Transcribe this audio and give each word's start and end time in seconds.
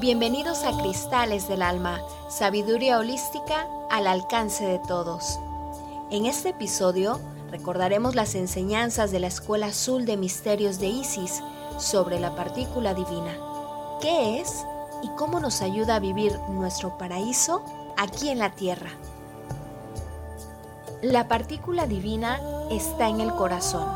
Bienvenidos 0.00 0.64
a 0.64 0.74
Cristales 0.78 1.46
del 1.46 1.60
Alma, 1.60 2.00
sabiduría 2.30 2.98
holística 2.98 3.66
al 3.90 4.06
alcance 4.06 4.64
de 4.64 4.78
todos. 4.78 5.38
En 6.10 6.24
este 6.24 6.48
episodio 6.48 7.20
recordaremos 7.50 8.14
las 8.14 8.34
enseñanzas 8.34 9.12
de 9.12 9.20
la 9.20 9.26
Escuela 9.26 9.66
Azul 9.66 10.06
de 10.06 10.16
Misterios 10.16 10.78
de 10.78 10.86
Isis 10.86 11.42
sobre 11.76 12.18
la 12.18 12.34
partícula 12.34 12.94
divina. 12.94 13.36
¿Qué 14.00 14.40
es 14.40 14.64
y 15.02 15.08
cómo 15.18 15.38
nos 15.38 15.60
ayuda 15.60 15.96
a 15.96 16.00
vivir 16.00 16.32
nuestro 16.48 16.96
paraíso 16.96 17.62
aquí 17.98 18.30
en 18.30 18.38
la 18.38 18.52
Tierra? 18.52 18.92
La 21.02 21.28
partícula 21.28 21.86
divina 21.86 22.40
está 22.70 23.10
en 23.10 23.20
el 23.20 23.34
corazón. 23.34 23.86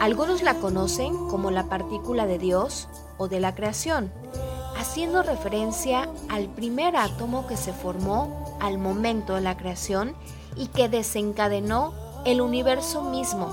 Algunos 0.00 0.42
la 0.42 0.54
conocen 0.54 1.28
como 1.28 1.52
la 1.52 1.68
partícula 1.68 2.26
de 2.26 2.40
Dios 2.40 2.88
o 3.18 3.28
de 3.28 3.38
la 3.38 3.54
creación 3.54 4.10
haciendo 4.82 5.22
referencia 5.22 6.08
al 6.28 6.48
primer 6.48 6.96
átomo 6.96 7.46
que 7.46 7.56
se 7.56 7.72
formó 7.72 8.58
al 8.60 8.78
momento 8.78 9.36
de 9.36 9.40
la 9.40 9.56
creación 9.56 10.16
y 10.56 10.66
que 10.66 10.88
desencadenó 10.88 11.94
el 12.24 12.40
universo 12.40 13.02
mismo 13.02 13.46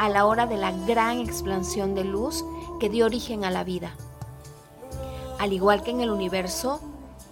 a 0.00 0.08
la 0.08 0.26
hora 0.26 0.46
de 0.46 0.56
la 0.56 0.72
gran 0.72 1.20
expansión 1.20 1.94
de 1.94 2.02
luz 2.02 2.44
que 2.80 2.88
dio 2.88 3.06
origen 3.06 3.44
a 3.44 3.52
la 3.52 3.62
vida. 3.62 3.94
Al 5.38 5.52
igual 5.52 5.84
que 5.84 5.92
en 5.92 6.00
el 6.00 6.10
universo, 6.10 6.80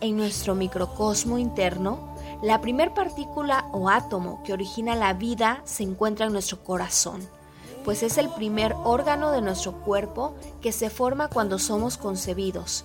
en 0.00 0.16
nuestro 0.16 0.54
microcosmo 0.54 1.36
interno, 1.36 2.14
la 2.44 2.60
primer 2.60 2.94
partícula 2.94 3.66
o 3.72 3.88
átomo 3.88 4.40
que 4.44 4.52
origina 4.52 4.94
la 4.94 5.14
vida 5.14 5.62
se 5.64 5.82
encuentra 5.82 6.26
en 6.26 6.32
nuestro 6.32 6.62
corazón, 6.62 7.28
pues 7.84 8.04
es 8.04 8.18
el 8.18 8.28
primer 8.28 8.76
órgano 8.84 9.32
de 9.32 9.42
nuestro 9.42 9.72
cuerpo 9.72 10.32
que 10.60 10.70
se 10.70 10.90
forma 10.90 11.26
cuando 11.26 11.58
somos 11.58 11.98
concebidos, 11.98 12.84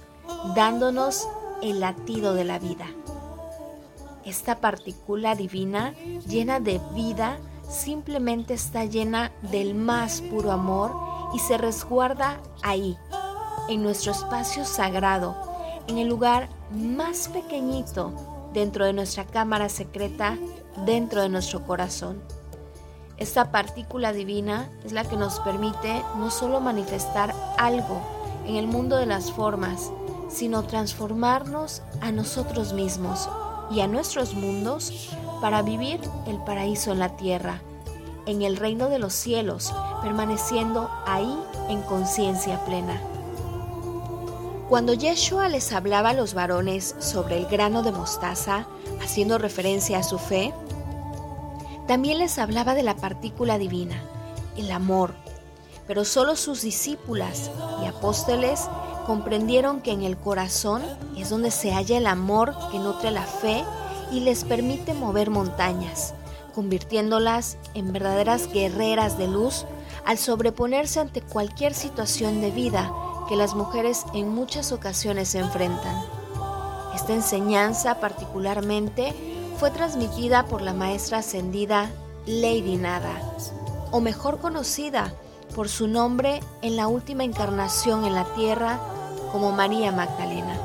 dándonos 0.55 1.27
el 1.61 1.79
latido 1.79 2.33
de 2.33 2.43
la 2.43 2.59
vida. 2.59 2.85
Esta 4.25 4.59
partícula 4.59 5.35
divina 5.35 5.93
llena 6.27 6.59
de 6.59 6.81
vida 6.93 7.37
simplemente 7.69 8.53
está 8.53 8.85
llena 8.85 9.31
del 9.41 9.73
más 9.73 10.21
puro 10.21 10.51
amor 10.51 10.91
y 11.33 11.39
se 11.39 11.57
resguarda 11.57 12.41
ahí, 12.61 12.97
en 13.69 13.83
nuestro 13.83 14.11
espacio 14.11 14.65
sagrado, 14.65 15.35
en 15.87 15.97
el 15.97 16.07
lugar 16.07 16.49
más 16.71 17.29
pequeñito 17.29 18.11
dentro 18.53 18.85
de 18.85 18.93
nuestra 18.93 19.25
cámara 19.25 19.69
secreta, 19.69 20.37
dentro 20.85 21.21
de 21.21 21.29
nuestro 21.29 21.65
corazón. 21.65 22.21
Esta 23.17 23.51
partícula 23.51 24.13
divina 24.13 24.69
es 24.83 24.91
la 24.91 25.03
que 25.03 25.17
nos 25.17 25.39
permite 25.39 26.03
no 26.17 26.29
solo 26.29 26.59
manifestar 26.59 27.33
algo 27.57 28.01
en 28.45 28.55
el 28.55 28.67
mundo 28.67 28.95
de 28.95 29.05
las 29.05 29.31
formas, 29.31 29.91
sino 30.29 30.63
transformarnos 30.63 31.81
a 32.01 32.11
nosotros 32.11 32.73
mismos 32.73 33.29
y 33.71 33.81
a 33.81 33.87
nuestros 33.87 34.33
mundos 34.33 35.09
para 35.41 35.61
vivir 35.61 35.99
el 36.25 36.37
paraíso 36.43 36.91
en 36.91 36.99
la 36.99 37.15
tierra, 37.15 37.61
en 38.25 38.41
el 38.41 38.57
reino 38.57 38.89
de 38.89 38.99
los 38.99 39.13
cielos, 39.13 39.73
permaneciendo 40.01 40.89
ahí 41.05 41.37
en 41.69 41.81
conciencia 41.81 42.63
plena. 42.65 43.01
Cuando 44.69 44.93
Yeshua 44.93 45.47
les 45.47 45.71
hablaba 45.71 46.09
a 46.09 46.13
los 46.13 46.33
varones 46.33 46.95
sobre 46.99 47.37
el 47.37 47.45
grano 47.45 47.83
de 47.83 47.93
mostaza, 47.93 48.67
haciendo 49.01 49.37
referencia 49.37 49.99
a 49.99 50.03
su 50.03 50.19
fe, 50.19 50.53
también 51.87 52.19
les 52.19 52.37
hablaba 52.37 52.75
de 52.75 52.83
la 52.83 52.97
partícula 52.97 53.57
divina, 53.57 54.03
el 54.57 54.71
amor, 54.71 55.13
pero 55.87 56.03
solo 56.03 56.35
sus 56.35 56.61
discípulas 56.63 57.49
y 57.81 57.87
apóstoles 57.87 58.67
comprendieron 59.07 59.79
que 59.79 59.93
en 59.93 60.03
el 60.03 60.17
corazón 60.17 60.83
es 61.17 61.29
donde 61.29 61.49
se 61.49 61.71
halla 61.71 61.97
el 61.97 62.07
amor 62.07 62.53
que 62.71 62.77
nutre 62.77 63.09
la 63.09 63.23
fe 63.23 63.63
y 64.11 64.19
les 64.19 64.43
permite 64.43 64.93
mover 64.93 65.29
montañas, 65.29 66.13
convirtiéndolas 66.53 67.57
en 67.73 67.93
verdaderas 67.93 68.51
guerreras 68.51 69.17
de 69.17 69.29
luz 69.29 69.65
al 70.05 70.17
sobreponerse 70.17 70.99
ante 70.99 71.21
cualquier 71.21 71.73
situación 71.73 72.41
de 72.41 72.51
vida 72.51 72.91
que 73.29 73.37
las 73.37 73.55
mujeres 73.55 74.03
en 74.13 74.27
muchas 74.27 74.73
ocasiones 74.73 75.29
se 75.29 75.39
enfrentan. 75.39 76.03
Esta 76.93 77.13
enseñanza 77.13 78.01
particularmente 78.01 79.13
fue 79.57 79.71
transmitida 79.71 80.45
por 80.45 80.61
la 80.61 80.73
maestra 80.73 81.19
ascendida 81.19 81.89
Lady 82.25 82.75
Nada, 82.75 83.21
o 83.91 84.01
mejor 84.01 84.39
conocida 84.39 85.13
por 85.55 85.69
su 85.69 85.87
nombre 85.87 86.41
en 86.61 86.75
la 86.75 86.89
última 86.89 87.23
encarnación 87.23 88.03
en 88.03 88.13
la 88.13 88.25
tierra 88.35 88.79
como 89.31 89.51
María 89.51 89.91
Magdalena. 89.91 90.57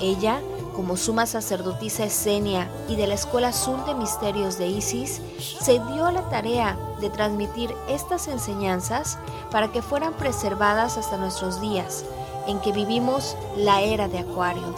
Ella, 0.00 0.40
como 0.74 0.96
suma 0.96 1.26
sacerdotisa 1.26 2.04
esenia 2.04 2.70
y 2.88 2.96
de 2.96 3.06
la 3.06 3.14
Escuela 3.14 3.48
Azul 3.48 3.84
de 3.84 3.94
Misterios 3.94 4.58
de 4.58 4.68
Isis, 4.68 5.20
se 5.60 5.80
dio 5.86 6.06
a 6.06 6.12
la 6.12 6.28
tarea 6.30 6.78
de 7.00 7.10
transmitir 7.10 7.74
estas 7.88 8.28
enseñanzas 8.28 9.18
para 9.50 9.72
que 9.72 9.82
fueran 9.82 10.12
preservadas 10.14 10.96
hasta 10.96 11.16
nuestros 11.16 11.60
días, 11.60 12.04
en 12.46 12.60
que 12.60 12.72
vivimos 12.72 13.36
la 13.56 13.82
era 13.82 14.08
de 14.08 14.20
Acuario, 14.20 14.74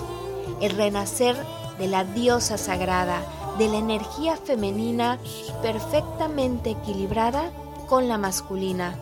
el 0.61 0.75
renacer 0.77 1.37
de 1.79 1.87
la 1.87 2.05
diosa 2.05 2.57
sagrada, 2.57 3.23
de 3.59 3.69
la 3.69 3.77
energía 3.77 4.37
femenina 4.37 5.19
perfectamente 5.61 6.71
equilibrada 6.71 7.51
con 7.89 8.09
la 8.09 8.17
masculina, 8.17 8.95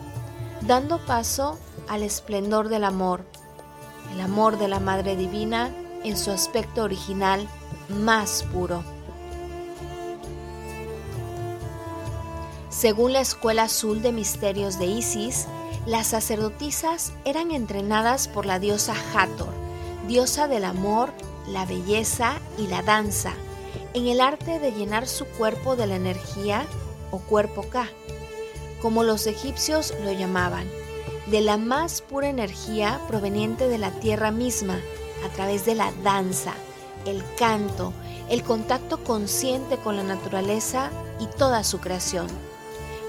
dando 0.61 0.97
paso 1.05 1.57
al 1.87 2.03
esplendor 2.03 2.67
del 2.67 2.83
amor, 2.83 3.23
el 4.13 4.21
amor 4.21 4.57
de 4.57 4.67
la 4.67 4.79
Madre 4.79 5.15
Divina 5.15 5.69
en 6.03 6.17
su 6.17 6.31
aspecto 6.31 6.83
original 6.83 7.47
más 7.89 8.43
puro. 8.51 8.83
Según 12.69 13.13
la 13.13 13.21
Escuela 13.21 13.63
Azul 13.63 14.01
de 14.01 14.11
Misterios 14.11 14.79
de 14.79 14.85
Isis, 14.85 15.47
las 15.85 16.07
sacerdotisas 16.07 17.13
eran 17.25 17.51
entrenadas 17.51 18.27
por 18.27 18.45
la 18.45 18.59
diosa 18.59 18.93
Hathor, 19.13 19.53
diosa 20.07 20.47
del 20.47 20.63
amor, 20.63 21.11
la 21.47 21.65
belleza 21.65 22.35
y 22.57 22.67
la 22.67 22.81
danza, 22.81 23.33
en 23.93 24.07
el 24.07 24.21
arte 24.21 24.59
de 24.59 24.71
llenar 24.71 25.07
su 25.07 25.25
cuerpo 25.25 25.75
de 25.75 25.87
la 25.87 25.95
energía 25.95 26.65
o 27.11 27.19
cuerpo 27.19 27.63
K, 27.63 27.87
como 28.81 29.03
los 29.03 29.27
egipcios 29.27 29.93
lo 30.03 30.11
llamaban, 30.11 30.67
de 31.29 31.41
la 31.41 31.57
más 31.57 32.01
pura 32.01 32.27
energía 32.27 32.99
proveniente 33.07 33.67
de 33.67 33.77
la 33.77 33.91
tierra 33.91 34.31
misma, 34.31 34.79
a 35.25 35.29
través 35.29 35.65
de 35.65 35.75
la 35.75 35.91
danza, 36.03 36.53
el 37.05 37.23
canto, 37.37 37.93
el 38.29 38.43
contacto 38.43 39.03
consciente 39.03 39.77
con 39.77 39.95
la 39.95 40.03
naturaleza 40.03 40.89
y 41.19 41.27
toda 41.37 41.63
su 41.63 41.79
creación, 41.79 42.27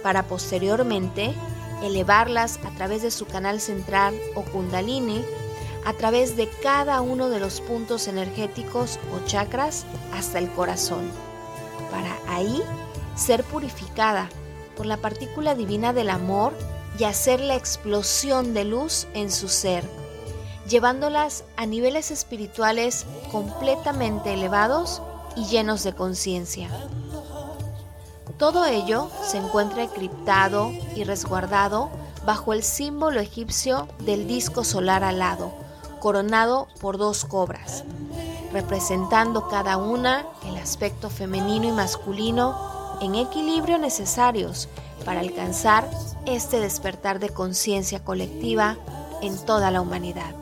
para 0.02 0.24
posteriormente 0.24 1.34
elevarlas 1.82 2.60
a 2.64 2.70
través 2.76 3.02
de 3.02 3.10
su 3.10 3.24
canal 3.24 3.60
central 3.60 4.14
o 4.34 4.42
kundalini, 4.42 5.24
a 5.86 5.94
través 5.94 6.36
de 6.36 6.46
cada 6.62 7.00
uno 7.00 7.30
de 7.30 7.40
los 7.40 7.62
puntos 7.62 8.06
energéticos 8.06 8.98
o 9.14 9.26
chakras 9.26 9.86
hasta 10.12 10.38
el 10.38 10.50
corazón, 10.50 11.10
para 11.90 12.14
ahí 12.28 12.62
ser 13.16 13.44
purificada 13.44 14.28
por 14.76 14.84
la 14.84 14.98
partícula 14.98 15.54
divina 15.54 15.94
del 15.94 16.10
amor 16.10 16.52
y 16.98 17.04
hacer 17.04 17.40
la 17.40 17.56
explosión 17.56 18.54
de 18.54 18.64
luz 18.64 19.06
en 19.14 19.30
su 19.30 19.48
ser, 19.48 19.84
llevándolas 20.68 21.44
a 21.56 21.66
niveles 21.66 22.10
espirituales 22.10 23.06
completamente 23.30 24.32
elevados 24.32 25.02
y 25.36 25.44
llenos 25.46 25.82
de 25.82 25.94
conciencia. 25.94 26.68
Todo 28.38 28.64
ello 28.64 29.10
se 29.22 29.36
encuentra 29.36 29.82
encriptado 29.82 30.72
y 30.96 31.04
resguardado 31.04 31.90
bajo 32.24 32.52
el 32.52 32.62
símbolo 32.62 33.20
egipcio 33.20 33.88
del 34.00 34.26
disco 34.26 34.64
solar 34.64 35.04
alado, 35.04 35.52
coronado 36.00 36.68
por 36.80 36.96
dos 36.96 37.24
cobras, 37.24 37.84
representando 38.52 39.48
cada 39.48 39.76
una 39.76 40.26
el 40.46 40.56
aspecto 40.56 41.10
femenino 41.10 41.68
y 41.68 41.72
masculino 41.72 42.98
en 43.00 43.14
equilibrio 43.14 43.78
necesarios 43.78 44.68
para 45.04 45.20
alcanzar 45.20 45.88
este 46.26 46.60
despertar 46.60 47.18
de 47.18 47.30
conciencia 47.30 48.04
colectiva 48.04 48.76
en 49.22 49.36
toda 49.44 49.70
la 49.70 49.80
humanidad. 49.80 50.34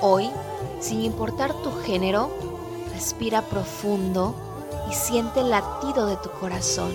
Hoy, 0.00 0.30
sin 0.80 1.02
importar 1.02 1.54
tu 1.54 1.72
género, 1.82 2.30
respira 2.92 3.42
profundo 3.42 4.34
y 4.90 4.94
siente 4.94 5.40
el 5.40 5.50
latido 5.50 6.06
de 6.06 6.16
tu 6.16 6.30
corazón, 6.30 6.92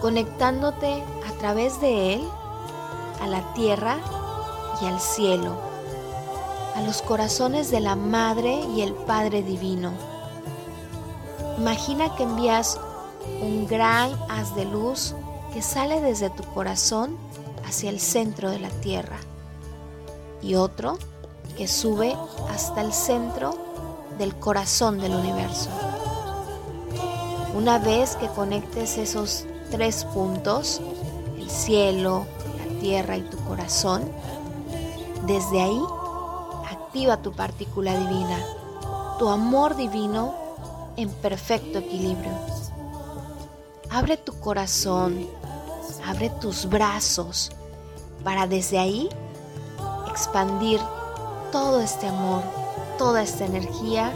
conectándote 0.00 1.02
a 1.28 1.32
través 1.38 1.80
de 1.80 2.14
él 2.14 2.28
a 3.20 3.26
la 3.26 3.52
tierra 3.54 3.98
y 4.80 4.86
al 4.86 5.00
cielo, 5.00 5.56
a 6.76 6.82
los 6.82 7.02
corazones 7.02 7.70
de 7.70 7.80
la 7.80 7.96
Madre 7.96 8.60
y 8.76 8.82
el 8.82 8.92
Padre 8.92 9.42
Divino 9.42 10.15
Imagina 11.58 12.14
que 12.14 12.24
envías 12.24 12.78
un 13.40 13.66
gran 13.66 14.12
haz 14.28 14.54
de 14.54 14.64
luz 14.64 15.14
que 15.52 15.62
sale 15.62 16.00
desde 16.00 16.30
tu 16.30 16.42
corazón 16.44 17.16
hacia 17.66 17.90
el 17.90 17.98
centro 17.98 18.50
de 18.50 18.58
la 18.58 18.68
Tierra 18.68 19.18
y 20.42 20.54
otro 20.54 20.98
que 21.56 21.66
sube 21.66 22.14
hasta 22.50 22.82
el 22.82 22.92
centro 22.92 23.56
del 24.18 24.34
corazón 24.36 24.98
del 24.98 25.14
universo. 25.14 25.70
Una 27.54 27.78
vez 27.78 28.16
que 28.16 28.28
conectes 28.28 28.98
esos 28.98 29.46
tres 29.70 30.04
puntos, 30.04 30.80
el 31.38 31.48
cielo, 31.48 32.26
la 32.58 32.80
tierra 32.80 33.16
y 33.16 33.22
tu 33.22 33.38
corazón, 33.44 34.02
desde 35.26 35.62
ahí 35.62 35.82
activa 36.70 37.16
tu 37.16 37.32
partícula 37.32 37.98
divina, 37.98 38.38
tu 39.18 39.28
amor 39.28 39.74
divino 39.74 40.45
en 40.96 41.10
perfecto 41.10 41.78
equilibrio. 41.78 42.32
Abre 43.90 44.16
tu 44.16 44.38
corazón, 44.40 45.26
abre 46.04 46.30
tus 46.30 46.66
brazos 46.66 47.50
para 48.24 48.46
desde 48.46 48.78
ahí 48.78 49.08
expandir 50.08 50.80
todo 51.52 51.80
este 51.80 52.06
amor, 52.08 52.42
toda 52.98 53.22
esta 53.22 53.44
energía 53.44 54.12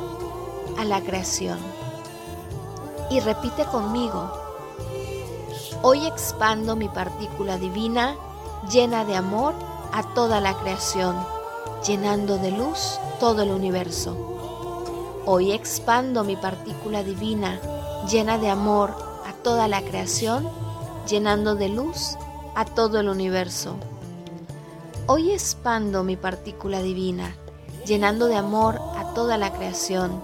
a 0.79 0.85
la 0.85 1.00
creación. 1.00 1.59
Y 3.11 3.21
repite 3.21 3.65
conmigo, 3.67 4.31
hoy 5.82 6.06
expando 6.06 6.77
mi 6.77 6.88
partícula 6.88 7.59
divina 7.59 8.17
llena 8.71 9.05
de 9.05 9.17
amor 9.17 9.55
a 9.93 10.03
toda 10.15 10.41
la 10.41 10.55
creación, 10.55 11.17
llenando 11.87 12.38
de 12.38 12.53
luz 12.53 12.99
todo 13.19 13.43
el 13.43 13.50
universo. 13.50 14.30
Hoy 15.26 15.52
expando 15.52 16.25
mi 16.25 16.34
partícula 16.37 17.02
divina 17.02 17.61
llena 18.11 18.38
de 18.38 18.49
amor 18.49 18.94
a 19.26 19.34
toda 19.43 19.69
la 19.69 19.82
creación, 19.82 20.49
llenando 21.06 21.55
de 21.55 21.69
luz 21.69 22.17
a 22.55 22.64
todo 22.64 22.99
el 22.99 23.08
universo. 23.08 23.76
Hoy 25.06 25.31
expando 25.32 26.05
mi 26.05 26.17
partícula 26.17 26.81
divina, 26.81 27.37
llenando 27.84 28.26
de 28.26 28.37
amor 28.37 28.81
a 28.96 29.12
toda 29.12 29.37
la 29.37 29.52
creación, 29.52 30.22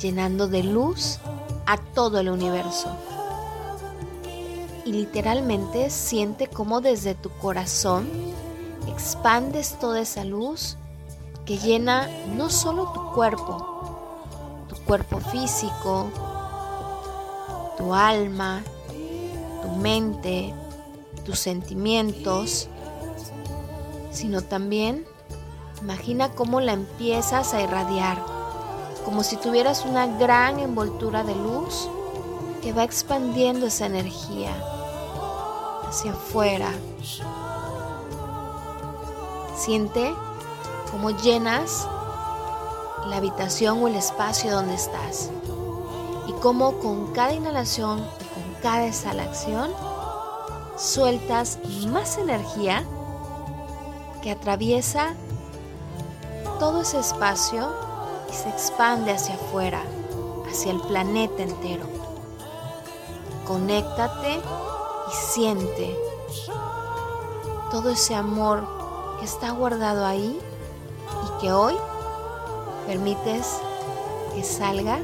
llenando 0.00 0.48
de 0.48 0.62
luz 0.62 1.18
a 1.66 1.76
todo 1.76 2.18
el 2.18 2.30
universo. 2.30 2.88
Y 4.86 4.92
literalmente 4.92 5.90
siente 5.90 6.46
cómo 6.46 6.80
desde 6.80 7.14
tu 7.14 7.28
corazón 7.28 8.08
expandes 8.88 9.78
toda 9.78 10.00
esa 10.00 10.24
luz 10.24 10.78
que 11.44 11.58
llena 11.58 12.08
no 12.34 12.48
solo 12.48 12.92
tu 12.92 13.12
cuerpo, 13.12 13.89
cuerpo 14.90 15.20
físico, 15.20 16.10
tu 17.78 17.94
alma, 17.94 18.60
tu 19.62 19.68
mente, 19.76 20.52
tus 21.24 21.38
sentimientos, 21.38 22.66
sino 24.10 24.42
también 24.42 25.06
imagina 25.80 26.30
cómo 26.32 26.60
la 26.60 26.72
empiezas 26.72 27.54
a 27.54 27.62
irradiar, 27.62 28.20
como 29.04 29.22
si 29.22 29.36
tuvieras 29.36 29.84
una 29.84 30.08
gran 30.18 30.58
envoltura 30.58 31.22
de 31.22 31.36
luz 31.36 31.88
que 32.60 32.72
va 32.72 32.82
expandiendo 32.82 33.68
esa 33.68 33.86
energía 33.86 34.50
hacia 35.86 36.10
afuera. 36.10 36.72
Siente 39.56 40.12
cómo 40.90 41.10
llenas 41.10 41.86
la 43.06 43.16
habitación 43.16 43.82
o 43.82 43.88
el 43.88 43.96
espacio 43.96 44.50
donde 44.52 44.74
estás 44.74 45.30
y 46.26 46.32
cómo 46.34 46.78
con 46.78 47.12
cada 47.12 47.32
inhalación 47.32 47.98
y 47.98 48.24
con 48.34 48.62
cada 48.62 48.86
exhalación 48.86 49.70
sueltas 50.76 51.58
más 51.88 52.18
energía 52.18 52.84
que 54.22 54.30
atraviesa 54.30 55.14
todo 56.58 56.82
ese 56.82 56.98
espacio 57.00 57.70
y 58.30 58.34
se 58.34 58.48
expande 58.48 59.12
hacia 59.12 59.34
afuera, 59.34 59.82
hacia 60.48 60.72
el 60.72 60.80
planeta 60.82 61.42
entero. 61.42 61.86
Conéctate 63.46 64.36
y 64.36 65.32
siente 65.32 65.96
todo 67.70 67.90
ese 67.90 68.14
amor 68.14 68.66
que 69.18 69.24
está 69.24 69.50
guardado 69.50 70.06
ahí 70.06 70.38
y 71.24 71.40
que 71.40 71.52
hoy 71.52 71.76
permites 72.86 73.60
que 74.34 74.44
salga 74.44 74.98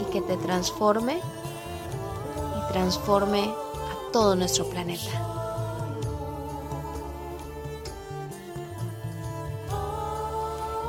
y 0.00 0.04
que 0.12 0.20
te 0.20 0.36
transforme 0.36 1.18
y 1.18 2.72
transforme 2.72 3.44
a 3.44 4.12
todo 4.12 4.36
nuestro 4.36 4.66
planeta. 4.66 5.10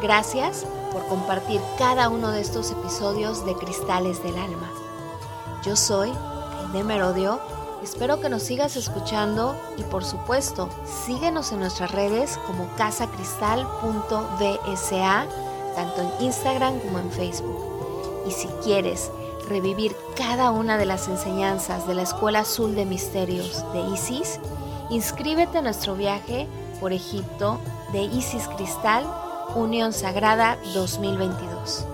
Gracias 0.01 0.65
por 0.91 1.05
compartir 1.07 1.61
cada 1.77 2.09
uno 2.09 2.31
de 2.31 2.41
estos 2.41 2.71
episodios 2.71 3.45
de 3.45 3.55
Cristales 3.55 4.21
del 4.21 4.37
Alma. 4.37 4.69
Yo 5.63 5.75
soy 5.75 6.11
Aide 6.67 6.83
Merodio. 6.83 7.39
Espero 7.81 8.19
que 8.19 8.29
nos 8.29 8.43
sigas 8.43 8.75
escuchando 8.75 9.55
y 9.77 9.83
por 9.83 10.05
supuesto 10.05 10.69
síguenos 11.05 11.51
en 11.51 11.59
nuestras 11.59 11.91
redes 11.91 12.39
como 12.45 12.67
casacristal.bsa, 12.77 15.27
tanto 15.75 16.01
en 16.01 16.25
Instagram 16.25 16.80
como 16.80 17.00
en 17.00 17.12
Facebook. 17.12 18.24
Y 18.27 18.31
si 18.31 18.48
quieres 18.63 19.12
revivir 19.48 19.95
cada 20.16 20.51
una 20.51 20.77
de 20.77 20.86
las 20.86 21.07
enseñanzas 21.07 21.88
de 21.88 21.94
la 21.94 22.01
Escuela 22.01 22.39
Azul 22.39 22.75
de 22.75 22.86
Misterios 22.86 23.63
de 23.74 23.81
Isis, 23.94 24.39
inscríbete 24.89 25.60
a 25.60 25.62
nuestro 25.62 25.95
viaje 25.95 26.48
por 26.80 26.94
Egipto 26.94 27.60
de 27.92 28.01
Isis 28.04 28.48
Cristal 28.56 29.06
Unión 29.56 29.94
Sagrada 29.94 30.57
2022. 30.74 31.86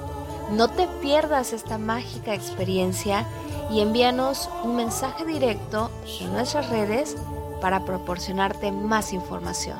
No 0.52 0.70
te 0.70 0.88
pierdas 1.02 1.54
esta 1.54 1.78
mágica 1.78 2.34
experiencia 2.34 3.26
y 3.70 3.82
envíanos 3.82 4.50
un 4.64 4.76
mensaje 4.76 5.26
directo 5.26 5.90
en 6.20 6.34
nuestras 6.34 6.70
redes 6.70 7.16
para 7.62 7.86
proporcionarte 7.86 8.72
más 8.72 9.14
información. 9.14 9.80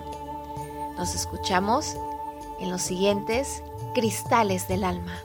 Nos 0.98 1.16
escuchamos 1.16 1.98
en 2.62 2.70
los 2.70 2.82
siguientes 2.82 3.64
Cristales 3.94 4.68
del 4.68 4.84
Alma. 4.84 5.20